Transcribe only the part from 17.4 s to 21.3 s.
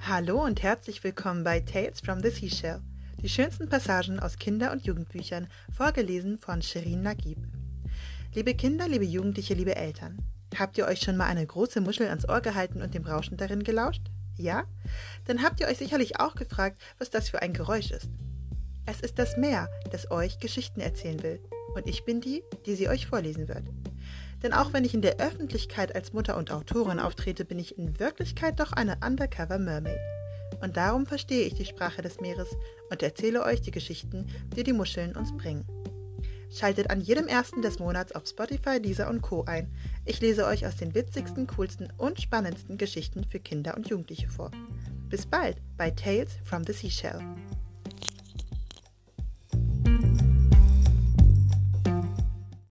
ein Geräusch ist. Es ist das Meer, das euch Geschichten erzählen